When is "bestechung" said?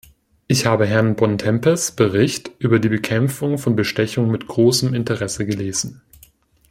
3.75-4.31